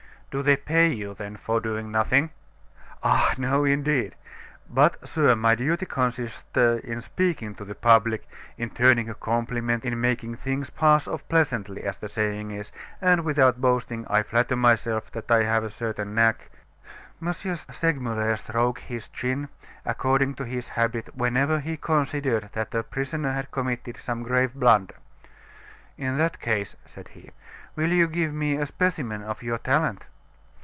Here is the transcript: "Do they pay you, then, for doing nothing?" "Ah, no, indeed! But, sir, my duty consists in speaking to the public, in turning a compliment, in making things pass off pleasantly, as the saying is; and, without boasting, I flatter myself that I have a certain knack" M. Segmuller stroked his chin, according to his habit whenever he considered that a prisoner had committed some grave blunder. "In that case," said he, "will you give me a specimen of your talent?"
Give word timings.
"Do 0.37 0.41
they 0.41 0.55
pay 0.55 0.87
you, 0.87 1.13
then, 1.13 1.35
for 1.35 1.59
doing 1.59 1.91
nothing?" 1.91 2.29
"Ah, 3.03 3.33
no, 3.37 3.65
indeed! 3.65 4.15
But, 4.69 5.05
sir, 5.05 5.35
my 5.35 5.55
duty 5.55 5.85
consists 5.85 6.45
in 6.57 7.01
speaking 7.01 7.53
to 7.55 7.65
the 7.65 7.75
public, 7.75 8.23
in 8.57 8.69
turning 8.69 9.09
a 9.09 9.13
compliment, 9.13 9.83
in 9.83 9.99
making 9.99 10.35
things 10.35 10.69
pass 10.69 11.05
off 11.05 11.27
pleasantly, 11.27 11.83
as 11.83 11.97
the 11.97 12.07
saying 12.07 12.49
is; 12.51 12.71
and, 13.01 13.25
without 13.25 13.59
boasting, 13.59 14.07
I 14.09 14.23
flatter 14.23 14.55
myself 14.55 15.11
that 15.11 15.29
I 15.29 15.43
have 15.43 15.65
a 15.65 15.69
certain 15.69 16.15
knack" 16.15 16.49
M. 17.21 17.33
Segmuller 17.33 18.37
stroked 18.37 18.83
his 18.83 19.09
chin, 19.09 19.49
according 19.85 20.35
to 20.35 20.45
his 20.45 20.69
habit 20.69 21.13
whenever 21.13 21.59
he 21.59 21.75
considered 21.75 22.51
that 22.53 22.73
a 22.73 22.83
prisoner 22.83 23.33
had 23.33 23.51
committed 23.51 23.97
some 23.97 24.23
grave 24.23 24.53
blunder. 24.53 24.95
"In 25.97 26.17
that 26.19 26.39
case," 26.39 26.77
said 26.85 27.09
he, 27.09 27.31
"will 27.75 27.89
you 27.91 28.07
give 28.07 28.31
me 28.33 28.55
a 28.55 28.65
specimen 28.65 29.23
of 29.23 29.43
your 29.43 29.57
talent?" 29.57 30.05